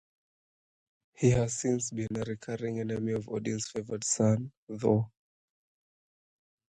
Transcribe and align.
He 1.13 1.29
has 1.29 1.53
since 1.53 1.91
been 1.91 2.07
a 2.15 2.21
recurring 2.21 2.79
enemy 2.79 3.13
of 3.13 3.29
Odin's 3.29 3.69
favored 3.69 4.03
son, 4.03 4.51
Thor. 4.79 5.11